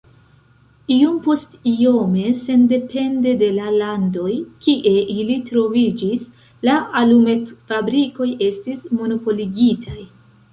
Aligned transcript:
Iompostiome, 0.93 2.23
sendepende 2.45 3.33
de 3.41 3.49
la 3.57 3.67
landoj, 3.81 4.31
kie 4.63 4.93
ili 5.25 5.37
troviĝis, 5.51 6.25
la 6.69 6.79
alumetfabrikoj 7.03 8.29
estis 8.49 8.83
monopoligitaj. 9.03 10.01